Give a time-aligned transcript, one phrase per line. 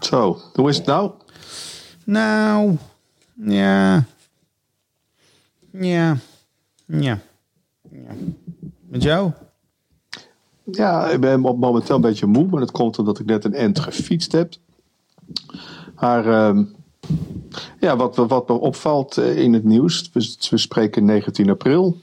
[0.00, 1.10] Zo, hoe is het nou?
[2.04, 2.76] Nou,
[3.34, 4.04] ja.
[5.70, 6.16] Ja.
[6.86, 7.18] Ja.
[7.90, 8.14] ja.
[8.88, 9.30] Met jou?
[10.64, 13.78] Ja, ik ben momenteel een beetje moe, maar dat komt omdat ik net een end
[13.78, 14.54] gefietst heb.
[15.94, 16.64] Maar ehm,
[17.80, 21.96] ja, wat, wat me opvalt eh, in het nieuws, we, we spreken 19 april.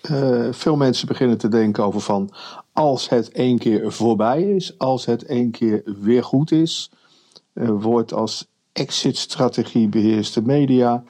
[0.00, 2.30] Eh, veel mensen beginnen te denken over van
[2.72, 6.90] als het één keer voorbij is, als het één keer weer goed is,
[7.54, 11.04] wordt als exit-strategie beheerste media.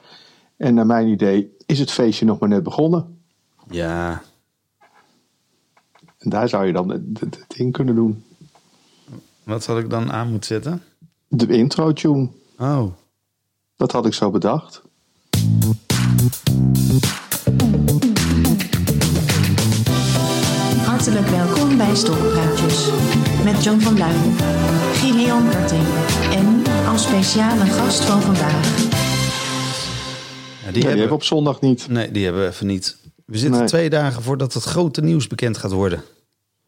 [0.57, 3.19] En naar mijn idee is het feestje nog maar net begonnen.
[3.69, 4.21] Ja.
[6.17, 8.23] En daar zou je dan het ding kunnen doen.
[9.43, 10.83] Wat had ik dan aan moeten zetten?
[11.27, 12.29] De intro-tune.
[12.57, 12.85] Oh.
[13.75, 14.81] Dat had ik zo bedacht.
[20.85, 22.89] Hartelijk welkom bij Stokpraatjes.
[23.43, 24.33] Met John van Luijn,
[24.93, 26.24] Gideon Karting
[26.97, 28.77] speciale gast van vandaag.
[30.65, 31.87] Ja, Die, hebben we op zondag niet.
[31.87, 32.97] Nee, die hebben we even niet.
[33.25, 33.67] We zitten Nee.
[33.67, 36.01] twee dagen voordat het grote nieuws bekend gaat worden.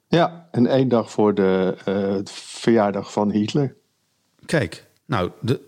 [0.08, 3.75] Ja, en één dag voor de eh, verjaardag van Hitler.
[4.45, 5.59] Kijk, nou, de,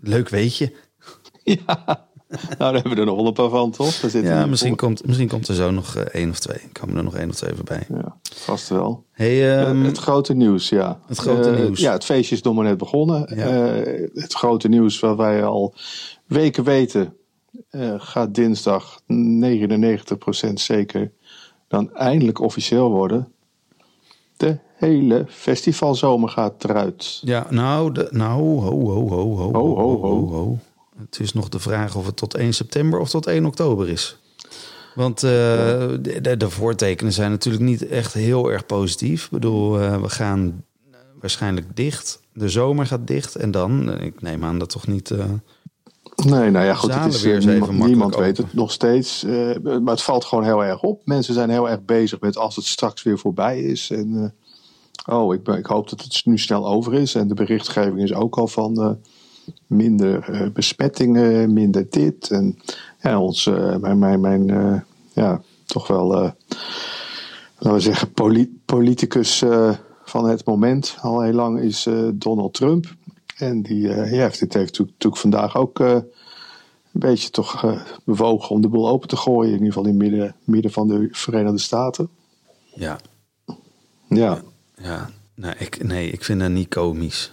[0.00, 0.72] leuk weetje.
[1.66, 4.00] Ja, nou daar hebben we er nog wel een paar van, toch?
[4.00, 6.56] Daar zitten Ja, misschien komt, misschien komt er zo nog eh, één of twee.
[6.56, 7.86] Ik kan er nog één of twee voorbij.
[7.88, 9.04] Ja, vast wel.
[9.10, 11.00] Hey, Eh, ehm, het grote nieuws, ja.
[11.06, 11.80] het grote Eh, nieuws.
[11.80, 13.32] Ja, het feestje is nog maar net begonnen.
[13.36, 13.46] Ja.
[13.74, 15.74] Eh, het grote nieuws waar wij al
[16.26, 17.16] weken weten...
[17.70, 21.12] eh, gaat dinsdag 99% zeker
[21.68, 23.28] dan eindelijk officieel worden.
[24.36, 27.20] De hele festivalzomer gaat eruit.
[27.24, 30.26] ja, nou, de, nou, ho, ho, ho, ho, Ho, ho, ho.
[30.28, 30.58] ho.
[30.98, 34.16] Het is nog de vraag of het tot 1 september of tot 1 oktober is.
[34.94, 35.30] Want eh,
[36.00, 39.24] de, de, voortekenen zijn natuurlijk niet echt heel erg positief.
[39.24, 40.64] Ik bedoel, eh, we gaan
[41.20, 42.20] waarschijnlijk dicht.
[42.32, 43.34] De zomer gaat dicht.
[43.34, 45.10] En dan, eh, ik neem aan dat toch niet...
[45.10, 45.24] eh,
[46.24, 49.24] Nee, nou ja, goed, het is, weer eh, niemand, niemand weet het nog steeds.
[49.24, 51.00] eh, maar het valt gewoon heel erg op.
[51.04, 53.90] Mensen zijn heel erg bezig met als het straks weer voorbij is.
[53.90, 54.32] En
[55.06, 57.14] eh, oh, ik, ben, ik hoop dat het nu snel over is.
[57.14, 58.90] En de berichtgeving is ook al van eh,
[59.66, 62.30] minder eh, besmettingen, minder dit.
[62.30, 62.58] En
[63.00, 64.80] ja, ons, eh, mijn, mijn, mijn eh,
[65.12, 69.42] ja, toch wel, laten we zeggen, poli- politicus
[70.04, 72.94] van het moment al heel lang is Donald Trump.
[73.36, 76.04] En die heeft, dit heeft natuurlijk, vandaag ook een
[76.92, 79.52] beetje toch bewogen om de boel open te gooien.
[79.52, 82.08] In ieder geval in het midden, midden van de Verenigde Staten.
[82.74, 82.98] ja,
[84.08, 84.42] Ja,
[84.76, 85.10] ja.
[85.34, 87.32] Nou, ik, nee, ik vind dat niet komisch.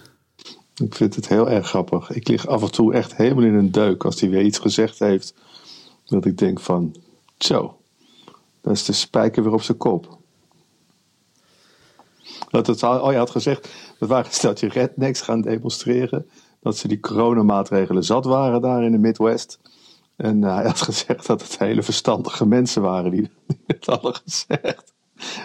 [0.74, 2.10] Ik vind het heel erg grappig.
[2.10, 4.98] Ik lig af en toe echt helemaal in een deuk als hij weer iets gezegd
[4.98, 5.34] heeft.
[6.04, 6.94] Dat ik denk van,
[7.38, 7.76] zo,
[8.60, 10.18] dat is de spijker weer op zijn kop.
[12.50, 13.68] Dat het oh, je had gezegd,
[13.98, 16.28] dat waren steltje rednecks gaan demonstreren.
[16.60, 19.58] Dat ze die coronamaatregelen zat waren daar in de Midwest.
[20.16, 23.30] En eh, hij had gezegd dat het hele verstandige mensen waren die,
[23.66, 24.92] het hadden gezegd.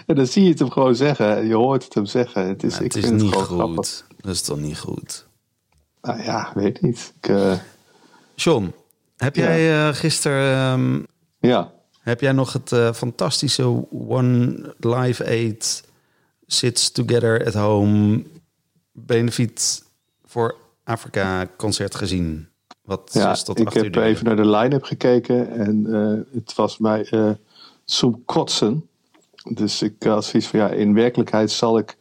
[0.06, 1.46] En dan zie je het hem gewoon zeggen.
[1.46, 2.46] Je hoort het hem zeggen.
[2.46, 4.06] Het is, ik is vind niet het gewoon grappig.
[4.20, 5.26] Dat is toch niet goed?
[6.02, 7.12] Nou ja, weet niet.
[7.20, 7.58] Ik, eh,
[8.34, 8.72] John,
[9.16, 9.42] heb Ja.
[9.42, 10.54] jij eh, gisteren...
[10.54, 11.02] ehm,
[11.50, 11.72] ja.
[12.00, 15.84] Heb jij nog het eh, fantastische One Live Aid
[16.46, 18.24] Sits Together at Home
[18.92, 19.84] benefiet
[20.24, 22.48] voor Afrika concert gezien?
[22.82, 25.84] Wat Ja, 6 tot ik 8 uur heb even naar de line-up gekeken en
[26.32, 27.08] het was mij
[28.24, 28.88] kotsen.
[29.54, 31.96] Dus ik had zoiets van ja, in werkelijkheid zal ik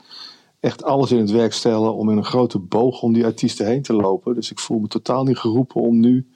[0.68, 3.82] echt alles in het werk stellen om in een grote boog om die artiesten heen
[3.82, 4.36] te lopen.
[4.36, 6.28] Dus ik voel me totaal niet geroepen om nu,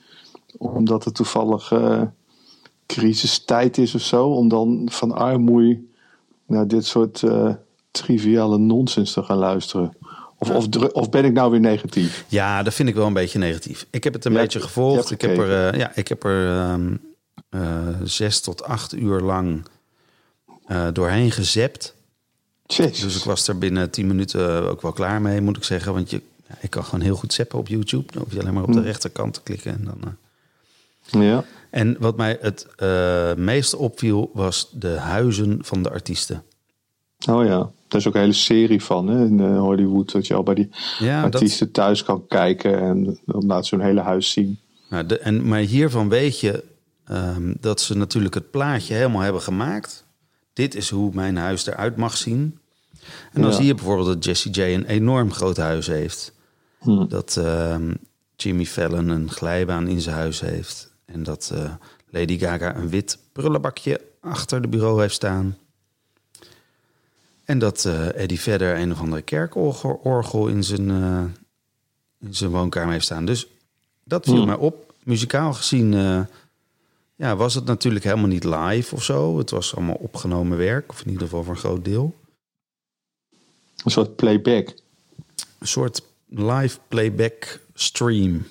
[0.58, 2.02] omdat het toevallig eh
[2.86, 5.90] crisistijd is of zo, om dan van armoei
[6.46, 7.54] naar dit soort eh,
[7.92, 9.98] triviale nonsens te gaan luisteren.
[10.38, 12.26] Of, of, of ben ik nou weer negatief?
[12.28, 13.88] Ja, dat vind ik wel een beetje negatief.
[13.90, 15.12] Ik heb het een Je beetje hebt- gevolgd.
[15.12, 16.96] ik, heb er, eh, ja, ik heb er ehm,
[17.50, 19.66] eh, zes tot acht uur lang
[20.94, 21.96] doorheen gezept.
[22.74, 23.00] Jezus.
[23.00, 25.94] Dus ik was er binnen 10 minuten ook wel klaar mee, moet ik zeggen.
[25.94, 28.12] Want je, ja, ik kan gewoon heel goed zappen op YouTube.
[28.14, 28.86] Dan hoef je alleen maar op de Hm.
[28.86, 29.72] rechterkant te klikken.
[29.74, 31.22] En, dan, eh.
[31.30, 31.44] Ja.
[31.70, 36.44] en wat mij het eh meeste opviel, was de huizen van de artiesten.
[37.30, 37.58] Oh ja,
[37.88, 40.12] daar is ook een hele serie van hè, in eh, Hollywood.
[40.12, 40.70] Dat je al bij die
[41.00, 44.60] Ja, dat, artiesten thuis kan kijken en dan laat ze hun hele huis zien.
[44.90, 46.64] nou, de, en, maar hiervan weet je
[47.06, 50.06] ehm, dat ze natuurlijk het plaatje helemaal hebben gemaakt.
[50.54, 52.60] Dit is hoe mijn huis eruit mag zien.
[53.34, 53.56] En dan Ja.
[53.56, 56.34] zie je bijvoorbeeld dat Jessie J een enorm groot huis heeft.
[56.80, 57.08] Hm.
[57.08, 57.94] Dat ehm,
[58.36, 60.92] Jimmy Fallon een glijbaan in zijn huis heeft.
[61.06, 61.72] En dat eh,
[62.10, 65.58] Lady Gaga een wit prullenbakje achter de bureau heeft staan.
[67.46, 71.24] En dat eh, Eddie Vedder een of andere kerkorgel orgel in zijn, eh,
[72.28, 73.26] in zijn woonkamer heeft staan.
[73.26, 73.48] Dus
[74.04, 74.46] dat viel Hmm.
[74.46, 74.94] mij op.
[75.04, 75.94] Muzikaal gezien
[77.16, 79.38] ja, was het natuurlijk helemaal niet live of zo.
[79.38, 82.16] Het was allemaal opgenomen werk, of in ieder geval voor een groot deel.
[83.84, 84.74] Een soort playback.
[85.60, 88.46] Een soort live playback stream.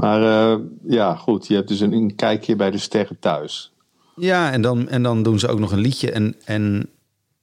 [0.00, 1.46] Maar eh, ja, goed.
[1.46, 3.72] Je hebt dus een, een kijkje bij de sterren thuis.
[4.16, 6.10] Ja, en dan, en dan doen ze ook nog een liedje.
[6.10, 6.88] En, en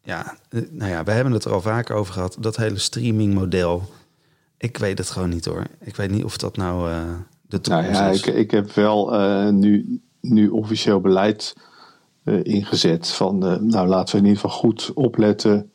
[0.04, 2.38] ja, eh, nou ja, we hebben het er al vaker over gehad.
[2.40, 3.84] Dat hele streamingmodel.
[4.58, 5.64] Ik weet het gewoon niet hoor.
[5.80, 7.02] Ik weet niet of dat nou eh,
[7.42, 8.22] de Nou toekomst ja, is.
[8.22, 9.12] ik, ik heb wel
[9.52, 11.56] nu, nu officieel beleid
[12.44, 15.72] ingezet van, eh, nou laten we in ieder geval goed opletten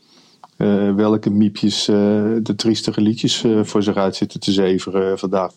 [0.57, 1.97] eh, welke miepjes eh,
[2.43, 5.53] de triestige liedjes eh, voor zich uit zitten te zeveren vandaag.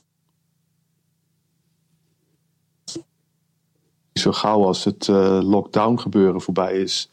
[4.13, 7.09] Zo gauw als het eh, lockdown gebeuren voorbij is,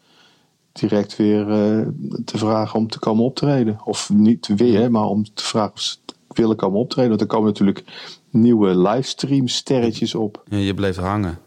[0.72, 1.86] direct weer eh,
[2.24, 3.80] te vragen om te komen optreden.
[3.84, 5.96] Of niet weer, maar om te vragen of ze
[6.28, 7.08] willen komen optreden.
[7.08, 7.84] Want er komen natuurlijk
[8.30, 10.42] nieuwe livestream sterretjes op.
[10.48, 11.38] Ja, je bleef hangen.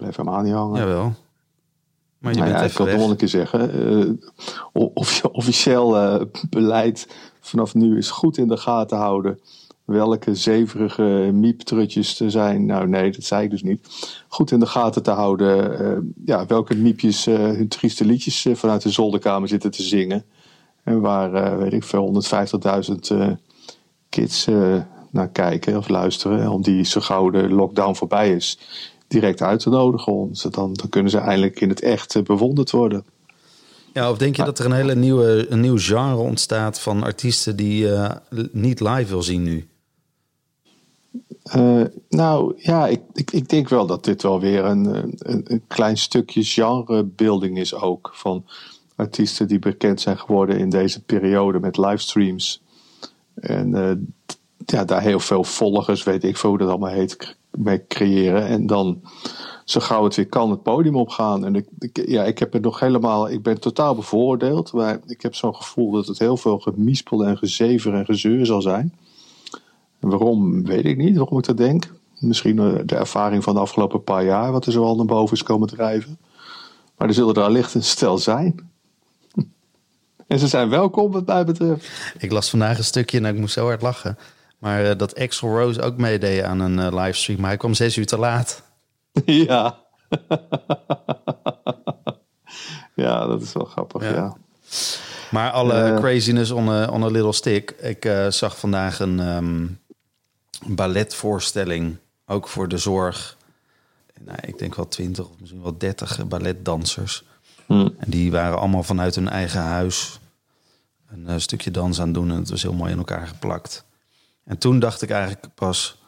[0.00, 0.78] Blijf hem aan niet hangen.
[0.78, 1.12] Jawel.
[2.18, 3.72] Maar je nou bent ja, ik wil het nog een keer zeggen.
[4.72, 6.20] eh, of, officieel eh,
[6.50, 7.08] beleid
[7.40, 9.40] vanaf nu is goed in de gaten houden.
[9.84, 12.66] Welke zeverige mieptrutjes er zijn.
[12.66, 13.86] Nou nee, dat zei ik dus niet.
[14.28, 15.78] Goed in de gaten te houden.
[15.78, 20.24] eh, ja, welke miepjes hun trieste liedjes vanuit de zolderkamer zitten te zingen.
[20.84, 22.22] En waar, weet ik veel,
[22.90, 23.28] 150.000 eh,
[24.08, 24.46] kids
[25.10, 26.50] naar kijken of luisteren.
[26.50, 28.58] Om die zo gauw de lockdown voorbij is
[29.10, 30.28] direct uit te nodigen.
[30.32, 33.04] Ze dan, dan kunnen ze eindelijk in het echt eh, bewonderd worden.
[33.92, 37.56] Ja, of denk je dat er een hele nieuwe, een nieuw genre ontstaat van artiesten
[37.56, 38.10] die eh,
[38.52, 39.68] niet live wil zien nu?
[41.42, 44.84] Eh, nou ja, ik, ik, ik denk wel dat dit wel weer een,
[45.18, 48.10] een, een klein stukje genrebuilding is ook.
[48.14, 48.44] Van
[48.96, 52.62] artiesten die bekend zijn geworden in deze periode met livestreams.
[53.34, 53.70] En
[54.66, 58.46] ja, daar heel veel volgers, weet ik veel hoe dat allemaal heet, mee creëren.
[58.46, 59.00] En dan
[59.64, 61.44] zo gauw het weer kan het podium opgaan.
[61.44, 61.66] En ik,
[62.08, 64.72] ja, ik heb het nog helemaal, ik ben totaal bevooroordeeld.
[64.72, 68.62] Maar ik heb zo'n gevoel dat het heel veel gemispel en gezever en gezeur zal
[68.62, 68.94] zijn.
[70.00, 71.92] En waarom, weet ik niet, waarom ik dat denk.
[72.18, 75.36] Misschien eh, de ervaring van de afgelopen paar jaar, wat er zo al naar boven
[75.36, 76.18] is komen drijven.
[76.96, 78.54] Maar er zullen er allicht een stel zijn.
[80.26, 82.14] En ze zijn welkom, wat mij betreft.
[82.18, 84.18] Ik las vandaag een stukje en ik moest zo hard lachen.
[84.60, 87.40] Maar eh, dat Axel Rose ook meedeed aan een eh, livestream.
[87.40, 88.62] Maar hij kwam zes uur te laat.
[89.24, 89.78] ja.
[92.94, 94.10] ja, dat is wel grappig, Ja.
[94.14, 94.36] ja.
[95.30, 95.96] Maar alle Eh.
[95.96, 97.70] craziness on a, on a little stick.
[97.70, 99.66] Ik zag vandaag een ehm,
[100.74, 101.96] balletvoorstelling.
[102.26, 103.36] Ook voor de zorg.
[104.20, 107.24] Nou, ik denk wel twintig of misschien wel dertig balletdansers.
[107.66, 107.88] Hm.
[107.98, 110.18] En die waren allemaal vanuit hun eigen huis
[111.26, 112.30] een stukje dans aan het doen.
[112.30, 113.84] En het was heel mooi in elkaar geplakt.
[114.44, 115.98] En toen dacht ik eigenlijk pas...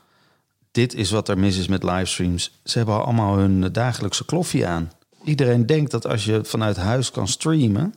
[0.70, 2.60] Dit is wat er mis is met livestreams.
[2.64, 4.90] Ze hebben allemaal hun dagelijkse kloffie aan.
[5.24, 7.94] Iedereen denkt dat als je vanuit huis kan streamen...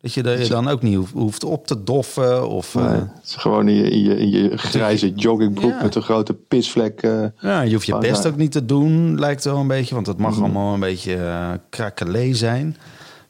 [0.00, 2.48] dat je er dan ook niet hoeft- op te doffen.
[2.48, 5.82] Of, eh, Nee, het is gewoon in je, in je, in je grijze joggingbroek Ja.
[5.82, 7.02] met een grote pisvlek.
[7.02, 9.94] eh, ja, je hoeft je best ook niet te doen, lijkt wel een beetje.
[9.94, 10.42] Want het mag Mhm.
[10.42, 12.76] allemaal een beetje uh, krakelé zijn.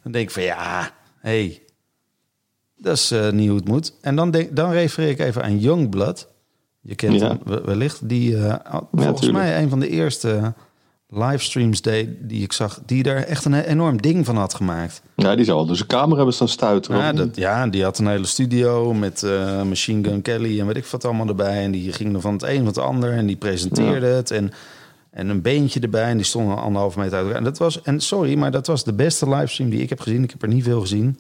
[0.02, 0.90] Dan denk ik van ja,
[1.20, 1.62] hé, hey,
[2.76, 3.94] dat is eh, niet hoe het moet.
[4.00, 6.30] En dan, denk, dan refereer ik even aan Youngblood.
[6.82, 7.38] Je kent Ja.
[7.64, 8.08] wellicht.
[8.08, 10.52] Die eh, volgens mij een van de eerste
[11.08, 12.80] livestreams deed die ik zag...
[12.86, 15.02] die daar echt een enorm ding van had gemaakt.
[15.16, 16.98] ja, die zal al door zijn kamer hebben staan stuiteren.
[17.00, 20.76] Ja, dat, ja, die had een hele studio met eh, Machine Gun Kelly en weet
[20.76, 21.64] ik wat allemaal erbij.
[21.64, 24.30] En die ging er van het een van het ander en die presenteerde het.
[24.30, 24.52] En,
[25.10, 27.38] en een beentje erbij en die stond een anderhalve meter uit elkaar.
[27.38, 30.22] En dat was, en sorry, maar dat was de beste livestream die ik heb gezien.
[30.22, 31.18] Ik heb er niet veel gezien.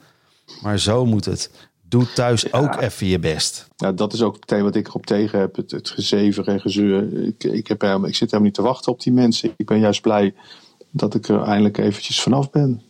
[0.62, 1.50] Maar zo moet het.
[1.92, 3.68] Doe thuis ook even je best.
[3.76, 5.56] Ja, dat is ook meteen wat ik erop tegen heb.
[5.56, 7.26] Het, het gezever en gezeur.
[7.26, 9.54] Ik, ik, heb helemaal, ik zit helemaal niet te wachten op die mensen.
[9.56, 10.34] Ik ben juist blij
[10.90, 12.82] dat ik er eindelijk eventjes vanaf ben.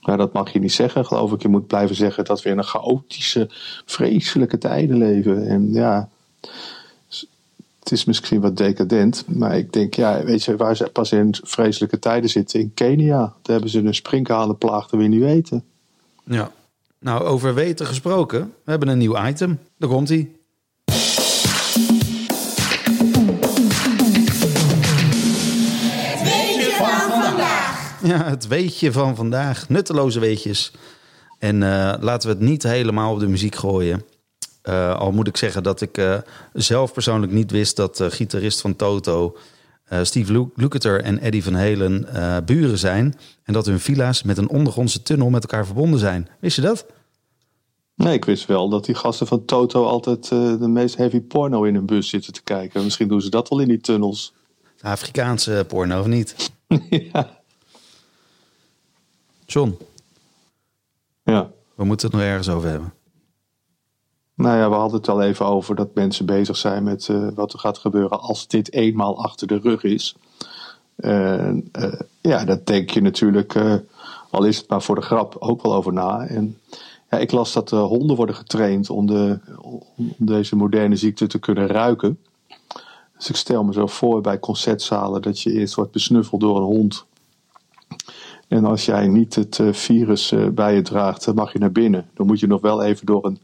[0.00, 1.42] Ja, dat mag je niet zeggen, geloof ik.
[1.42, 3.50] Je moet blijven zeggen dat we in een chaotische,
[3.84, 5.46] vreselijke tijden leven.
[5.46, 6.08] En ja,
[7.78, 9.24] het is misschien wat decadent.
[9.26, 12.60] Maar ik denk, ja, weet je waar ze pas in vreselijke tijden zitten?
[12.60, 13.18] In Kenia.
[13.18, 15.64] Daar hebben ze een sprinkhanenplaag dat we niet weten.
[16.24, 16.50] Ja.
[17.00, 18.54] Nou, over weten gesproken.
[18.64, 19.58] We hebben een nieuw item.
[19.78, 20.30] Daar komt hij.
[28.02, 29.68] Ja, het weetje van vandaag.
[29.68, 30.72] Nutteloze weetjes.
[31.38, 34.04] En eh, laten we het niet helemaal op de muziek gooien.
[34.62, 36.18] Eh, al moet ik zeggen dat ik eh,
[36.52, 39.36] zelf persoonlijk niet wist dat de gitarist van Toto,
[39.86, 43.14] eh, Steve Lu- Lukather en Eddie Van Halen eh, buren zijn.
[43.44, 46.28] En dat hun villa's met een ondergrondse tunnel met elkaar verbonden zijn.
[46.40, 46.86] Wist je dat?
[47.94, 51.62] Nee, ik wist wel dat die gasten van Toto altijd eh, de meest heavy porno
[51.62, 52.84] in hun bus zitten te kijken.
[52.84, 54.32] Misschien doen ze dat wel in die tunnels.
[54.80, 56.50] Afrikaanse porno of niet?
[57.12, 57.40] ja.
[59.46, 59.78] John,
[61.24, 61.50] ja.
[61.74, 62.92] we moeten het nog ergens over hebben.
[64.36, 67.52] Nou ja, we hadden het al even over dat mensen bezig zijn met eh, wat
[67.52, 70.16] er gaat gebeuren als dit eenmaal achter de rug is.
[70.96, 71.52] Eh,
[72.20, 73.74] ja, dat denk je natuurlijk, eh,
[74.30, 76.26] al is het maar voor de grap, ook wel over na.
[76.26, 76.58] En
[77.10, 81.66] ja, ik las dat honden worden getraind om, de, om deze moderne ziekte te kunnen
[81.66, 82.18] ruiken.
[83.16, 86.62] Dus ik stel me zo voor bij concertzalen dat je eerst wordt besnuffeld door een
[86.62, 87.04] hond.
[88.48, 92.06] En als jij niet het virus bij je draagt, dan mag je naar binnen.
[92.14, 93.38] Dan moet je nog wel even door een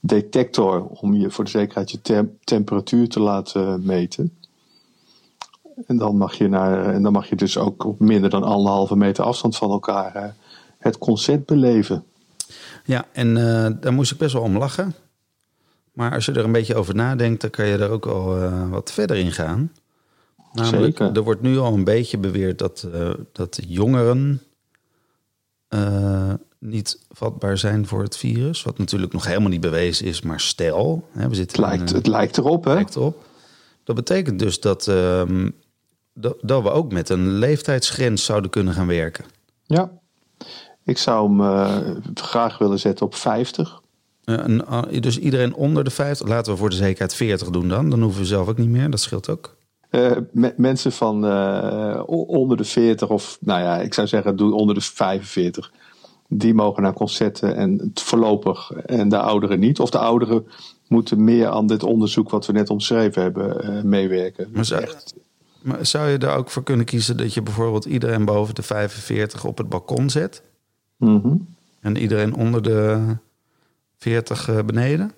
[0.00, 4.32] detector om je voor de zekerheid je temperatuur te laten meten.
[5.86, 8.96] En dan mag je, naar, en dan mag je dus ook op minder dan anderhalve
[8.96, 10.34] meter afstand van elkaar
[10.78, 12.04] het concert beleven.
[12.84, 14.94] Ja, en uh, daar moest ik best wel om lachen.
[15.92, 18.70] Maar als je er een beetje over nadenkt, dan kan je er ook al uh,
[18.70, 19.72] wat verder in gaan.
[20.52, 21.16] Namelijk, Zeker.
[21.16, 22.88] er wordt nu al een beetje beweerd dat,
[23.32, 24.42] dat jongeren
[26.58, 28.62] niet vatbaar zijn voor het virus.
[28.62, 31.08] Wat natuurlijk nog helemaal niet bewezen is, maar stel.
[31.12, 32.74] Hè, we zitten het, lijkt, het lijkt erop, hè?
[32.74, 33.24] lijkt erop.
[33.84, 35.54] Dat betekent dus dat, um,
[36.12, 39.24] dat, dat, we ook met een leeftijdsgrens zouden kunnen gaan werken.
[39.62, 39.90] Ja,
[40.84, 43.80] ik zou hem uh, graag willen zetten op 50.
[44.24, 47.90] Uh, en, dus iedereen onder de 50, laten we voor de zekerheid 40 doen dan.
[47.90, 49.56] Dan hoeven we zelf ook niet meer, dat scheelt ook.
[49.90, 51.14] Uh, me mensen van
[52.06, 55.70] onder de 40 of, nou ja, ik zou zeggen, doe onder de 45
[56.28, 59.80] die mogen naar concerten en voorlopig en de ouderen niet.
[59.80, 60.46] Of de ouderen
[60.88, 64.48] moeten meer aan dit onderzoek wat we net omschreven hebben uh, meewerken.
[64.52, 64.84] Maar zou,
[65.62, 69.44] maar zou, je er ook voor kunnen kiezen dat je bijvoorbeeld iedereen boven de 45
[69.44, 70.42] op het balkon zet?
[70.96, 71.54] Mm -hmm.
[71.80, 73.16] En iedereen onder de
[73.96, 75.12] 40 uh, beneden?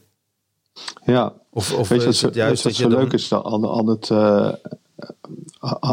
[1.05, 3.67] Ja, of, of weet je wat, is het juist dat zo je leuk is aan,
[3.67, 4.53] aan, het, uh,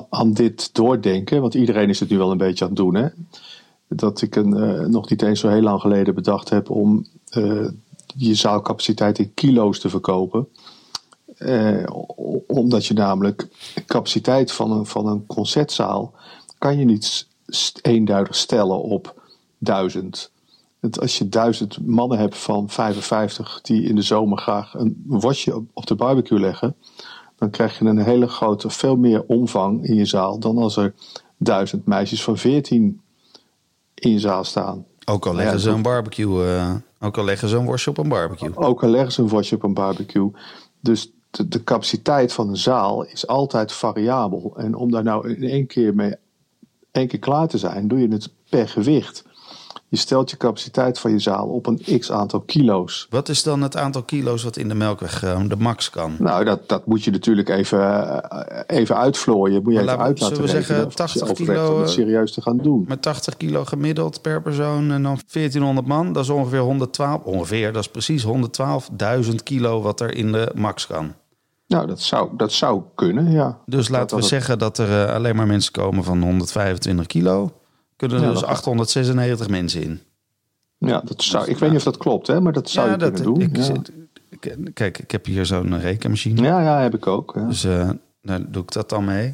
[0.10, 1.42] aan dit doordenken?
[1.42, 3.08] Want iedereen is het nu wel een beetje aan het doen, hè?
[3.88, 7.06] dat ik een, uh, nog niet eens zo heel lang geleden bedacht heb om
[7.38, 7.68] uh,
[8.16, 10.48] je zaalcapaciteit in kilo's te verkopen.
[11.38, 11.84] Uh,
[12.48, 13.48] omdat je namelijk
[13.86, 16.14] capaciteit van een, van een concertzaal
[16.58, 17.28] kan je niet
[17.82, 19.22] eenduidig stellen op
[19.58, 20.32] duizend.
[20.92, 25.86] Als je duizend mannen hebt van 55 die in de zomer graag een worstje op,
[25.86, 26.76] de barbecue leggen,
[27.36, 30.94] dan krijg je een hele grote, veel meer omvang in je zaal dan als er
[31.38, 33.02] duizend meisjes van 14
[33.94, 34.86] in je zaal staan.
[35.06, 37.98] Ook al leggen Ja, ze een barbecue, eh, ook al leggen ze een worstje op
[37.98, 38.58] een barbecue.
[38.58, 40.32] Ook al leggen ze een worstje op een barbecue.
[40.80, 44.54] Dus de, de capaciteit van een zaal is altijd variabel.
[44.58, 46.16] En om daar nou in één keer mee
[46.98, 49.24] één keer klaar te zijn, doe je het per gewicht.
[49.90, 53.08] Je stelt je capaciteit van je zaal op een x aantal kilo's.
[53.10, 56.16] Wat is dan het aantal kilo's wat in de melkweg eh, de max kan?
[56.20, 57.80] Nou, dat, dat moet je natuurlijk even,
[58.30, 59.64] eh, even uitvlooien.
[59.64, 61.74] Moet je Maar even uit laten zullen we zeggen of als je 80 overweegt kilo,
[61.74, 62.86] om het eh, serieus te gaan doen.
[62.88, 66.14] Met 80 kilo gemiddeld per persoon en dan 1400 man.
[66.14, 68.26] Dat is ongeveer 112, ongeveer, dat is precies
[69.30, 71.14] 112.000 kilo wat er in de max kan.
[71.68, 73.58] Nou, dat zou, dat zou kunnen, ja.
[73.66, 77.52] Dus laten dat we zeggen dat er alleen maar mensen komen van 125 kilo.
[77.98, 80.00] Kunnen er Ja, dus dat- 896 mensen in.
[80.78, 83.24] Ja, dat zou, ik weet niet of dat klopt, hè, maar dat zou je kunnen
[83.24, 83.42] doen.
[83.42, 83.64] ik, ja.
[83.64, 83.92] zit-
[84.30, 86.42] ik- kijk, ik heb hier zo'n rekenmachine.
[86.42, 87.32] ja, ja, heb ik ook.
[87.36, 87.46] Ja.
[87.48, 87.90] Dus eh
[88.22, 89.32] nou, doe ik dat dan mee.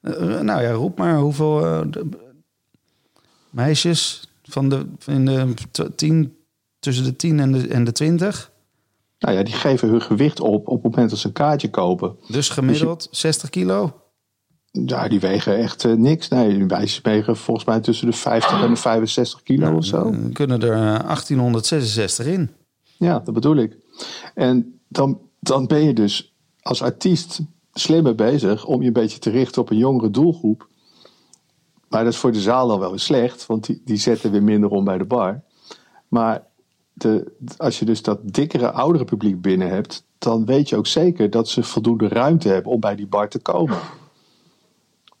[0.00, 2.08] Eh, nou ja, roep maar hoeveel eh, de-
[3.50, 5.54] meisjes van de, in de
[5.94, 6.36] tien,
[6.78, 8.50] tussen de 10 en de, en de 20.
[9.18, 12.16] Nou ja, die geven hun gewicht op op het moment dat ze een kaartje kopen.
[12.28, 14.00] Dus gemiddeld 60 kilo.
[14.86, 16.28] Ja, die wegen echt eh, niks.
[16.28, 20.14] Nee, die meisjes wegen volgens mij tussen de 50 en de 65 kilo of zo.
[20.32, 22.50] Kunnen er eh, 1866 in.
[22.96, 23.76] Ja, dat bedoel ik.
[24.34, 27.40] En dan, dan ben je dus als artiest
[27.72, 30.68] slimmer bezig om je een beetje te richten op een jongere doelgroep.
[31.88, 34.42] Maar dat is voor de zaal dan wel weer slecht, want die, die zetten weer
[34.42, 35.42] minder om bij de bar.
[36.08, 36.46] Maar
[36.92, 41.30] de, als je dus dat dikkere, oudere publiek binnen hebt, dan weet je ook zeker
[41.30, 43.78] dat ze voldoende ruimte hebben om bij die bar te komen.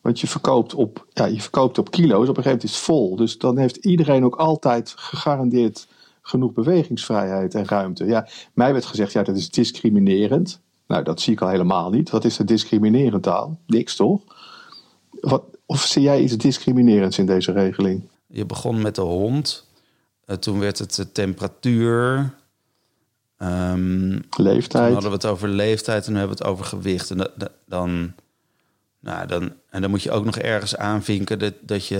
[0.08, 2.84] Want je verkoopt op, ja, je verkoopt op kilo's, op een gegeven moment is het
[2.84, 3.16] vol.
[3.16, 5.88] Dus dan heeft iedereen ook altijd gegarandeerd
[6.22, 8.04] genoeg bewegingsvrijheid en ruimte.
[8.04, 10.60] Ja, mij werd gezegd, ja, dat is discriminerend.
[10.86, 12.10] Nou, dat zie ik al helemaal niet.
[12.10, 13.58] Wat is er discriminerend aan?
[13.66, 14.22] Niks, toch?
[15.20, 18.08] Wat, of zie jij iets discriminerends in deze regeling?
[18.26, 19.66] Je begon met de hond.
[20.24, 22.34] Eh, toen werd het de temperatuur.
[23.36, 24.92] Ehm, Toen Leeftijd?
[24.92, 27.10] hadden we het over leeftijd en nu hebben we het over gewicht.
[27.10, 27.30] En
[27.66, 28.14] dan,
[29.00, 31.98] nou, dan, en dan moet je ook nog ergens aanvinken dat, dat je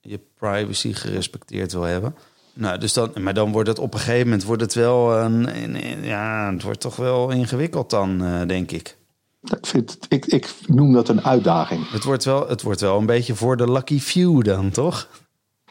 [0.00, 2.14] je privacy gerespecteerd wil hebben.
[2.54, 5.56] Nou, dus dan, maar dan wordt het op een gegeven moment wordt het wel een,
[5.62, 8.96] een- een- ja, het wordt toch wel ingewikkeld dan, eh, denk ik.
[9.42, 11.90] Ik, vind ik, ik noem dat een uitdaging.
[11.90, 15.08] Het wordt, wel, het wordt wel een beetje voor de lucky few dan, toch?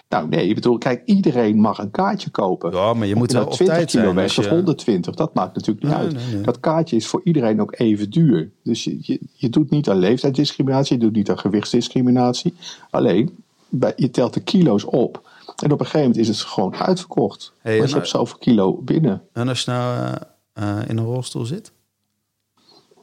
[0.10, 2.72] Nou nee, ik bedoel, kijk, iedereen mag een kaartje kopen.
[2.72, 4.04] Ja, maar je moet Of wel nou op 20 tijd zijn.
[4.04, 6.14] kilo weg of je- 120, dat maakt natuurlijk niet Nee, uit.
[6.16, 6.42] nee, nee.
[6.42, 8.52] Dat kaartje is voor iedereen ook even duur.
[8.64, 12.54] Dus je, je, je doet niet aan leeftijdsdiscriminatie, je doet niet aan gewichtsdiscriminatie.
[12.90, 15.30] Alleen, bij, je telt de kilo's op.
[15.64, 17.54] En op een gegeven moment is het gewoon uitverkocht.
[17.60, 19.22] Hey, en je nou- hebt zoveel kilo binnen.
[19.34, 20.16] En als je nou
[20.54, 21.72] eh, in een rolstoel zit?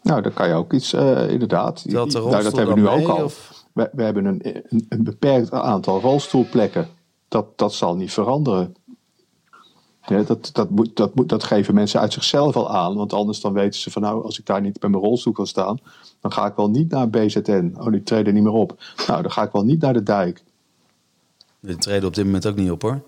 [0.03, 1.85] Nou, dan kan je ook iets, eh, inderdaad.
[1.89, 3.25] Telt de nou, dat rolstoel hebben we nu ook al.
[3.25, 3.65] of?
[3.73, 6.89] We, we hebben een, een, een beperkt aantal rolstoelplekken.
[7.28, 8.75] Dat, dat zal niet veranderen.
[10.06, 12.97] Ja, dat, dat, moet, dat, moet, dat geven mensen uit zichzelf al aan.
[12.97, 15.47] Want anders dan weten ze van nou, als ik daar niet met mijn rolstoel kan
[15.47, 15.78] staan,
[16.21, 17.75] dan ga ik wel niet naar BZN.
[17.78, 18.83] Oh, die treden niet meer op.
[19.06, 20.45] Nou, dan ga ik wel niet naar de dijk.
[21.61, 23.02] Die treden op dit moment ook niet op hoor.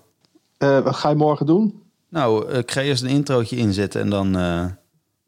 [0.57, 1.81] Eh, wat ga je morgen doen?
[2.09, 4.65] Nou, eh, ik ga eerst een introotje inzetten en dan eh,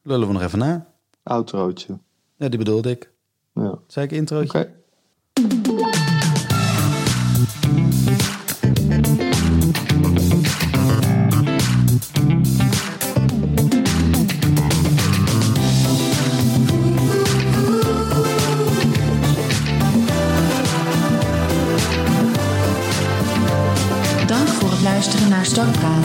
[0.01, 0.87] lullen we nog even na.
[1.23, 1.97] Outrootje.
[2.35, 3.11] Ja, die bedoelde ik.
[3.53, 3.79] Ja.
[3.87, 4.51] Zei ik introotje?
[4.53, 4.69] Dank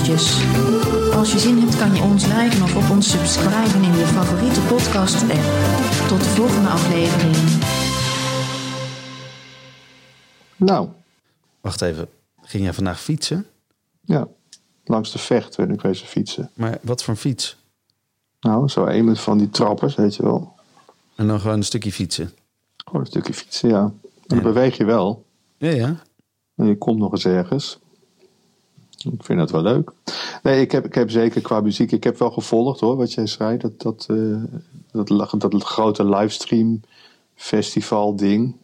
[0.07, 4.61] Als je zin hebt kan je ons liken of op ons subscriben in je favoriete
[4.61, 6.09] podcast app.
[6.09, 7.37] Tot de volgende aflevering.
[10.57, 10.89] Nou,
[11.61, 12.09] Wacht even.
[12.43, 13.47] Ging jij vandaag fietsen?
[14.05, 14.29] ja.
[14.85, 16.51] Langs de vecht ben ik wezen fietsen.
[16.55, 17.57] Maar wat voor een fiets?
[18.41, 20.55] Nou, zo een met van die trappers, weet je wel.
[21.17, 22.33] En dan gewoon een stukje fietsen.
[22.85, 23.93] Gewoon een stukje fietsen, ja.
[24.27, 25.25] Dan beweeg je wel.
[25.57, 26.03] Ja, ja.
[26.57, 27.79] En je komt nog eens ergens.
[29.13, 29.93] Ik vind dat wel leuk.
[30.43, 31.93] Nee, ik heb, ik heb zeker qua muziek.
[31.93, 33.57] Ik heb wel gevolgd hoor, wat jij zei.
[33.57, 34.43] Dat, dat, eh,
[34.93, 36.81] dat, dat, grote livestream
[37.35, 38.57] festival ding.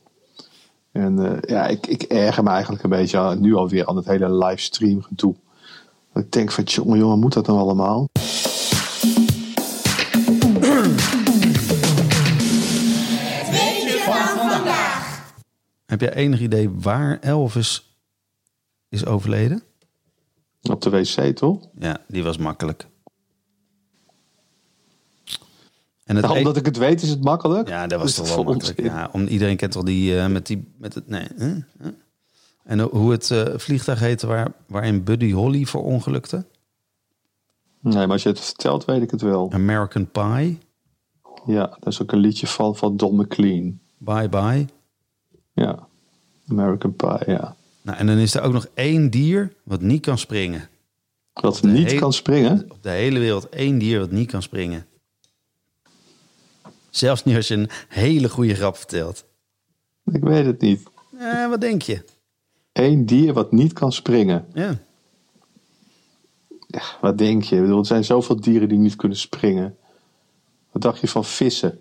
[0.93, 4.35] En eh, ja, ik, ik erger me eigenlijk een beetje nu alweer aan het hele
[4.35, 5.05] livestream.
[5.09, 5.35] Dat
[6.15, 8.09] Ik denk van, jongen, jongen, moet dat dan allemaal?
[15.87, 17.97] Heb jij enig idee waar Elvis
[18.89, 19.63] is overleden?
[20.71, 21.69] Op de wc, toch?
[21.79, 22.87] Ja, die was makkelijk.
[26.05, 27.69] En het Nou, e- omdat ik het weet, is het makkelijk.
[27.69, 28.81] Ja, dat was Is toch wel makkelijk.
[28.81, 31.27] Ja, om, iedereen kent toch die eh, met die met het nee.
[32.65, 36.45] En ho- hoe het eh, vliegtuig heette waar, waarin Buddy Holly voor ongelukte?
[37.81, 39.53] Nee, maar als je het vertelt, weet ik het wel.
[39.53, 40.59] American Pie,
[41.47, 43.81] Ja, dat is ook een liedje van, van Don McLean.
[43.99, 44.67] Bye Bye.
[45.53, 45.87] Ja,
[46.49, 47.57] American Pie, ja.
[47.83, 50.69] Nou, en dan is er ook nog één dier wat niet kan springen.
[51.33, 52.65] De niet hele- kan springen.
[52.71, 54.87] Op de hele wereld één dier wat niet kan springen.
[56.91, 59.25] Zelfs niet als je een hele goede grap vertelt.
[60.05, 60.83] Ik weet het niet.
[61.19, 62.05] Eh, wat denk je?
[62.73, 64.47] Eén dier wat niet kan springen.
[64.53, 64.79] Ja.
[66.67, 67.57] Ja, wat denk je?
[67.57, 69.77] Ik bedoel, er zijn zoveel dieren die niet kunnen springen.
[70.71, 71.79] Wat dacht je van vissen?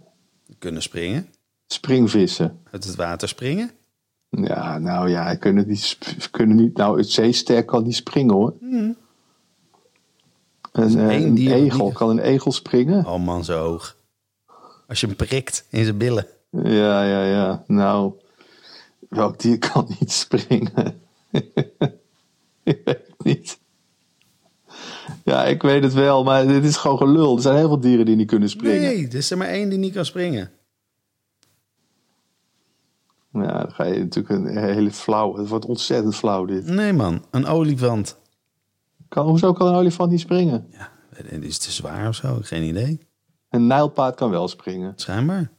[0.59, 1.29] Kunnen springen.
[1.67, 2.59] Springvissen.
[2.71, 3.71] Uit het water springen.
[4.31, 6.77] Ja, nou ja, kunnen niet, sp- kunnen niet.
[6.77, 8.53] Nou, het zeester kan niet springen hoor.
[8.61, 8.97] Een,
[10.97, 13.05] eh, een egel, kan een egel springen?
[13.05, 13.95] Oh man, zo hoog.
[14.87, 16.27] Als je hem prikt in zijn billen.
[16.51, 17.63] Ja, ja, ja.
[17.67, 18.13] Nou,
[19.09, 21.01] welk dier kan niet springen?
[22.63, 23.59] ik weet het niet.
[25.23, 27.35] Ja, ik weet het wel, maar dit is gewoon gelul.
[27.35, 28.81] Er zijn heel veel dieren die niet kunnen springen.
[28.81, 30.51] Nee, er is er maar één die niet kan springen.
[33.33, 35.37] Ja, dan ga je natuurlijk een hele flauw.
[35.37, 36.65] Het wordt ontzettend flauw dit.
[36.65, 38.19] Nee man, een olifant.
[39.07, 40.67] Kan, hoezo kan een olifant niet springen?
[40.71, 40.89] Ja,
[41.39, 42.37] is het te zwaar of zo?
[42.41, 42.99] Geen idee.
[43.49, 44.93] Een nijlpaard kan wel springen.
[44.95, 45.51] Schijnbaar.